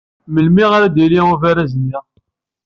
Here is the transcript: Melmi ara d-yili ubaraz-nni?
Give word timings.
Melmi 0.33 0.65
ara 0.75 0.87
d-yili 0.93 1.21
ubaraz-nni? 1.33 1.99